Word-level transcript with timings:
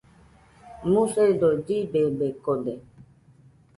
Musedo 0.89 1.49
llibebekode 1.65 2.73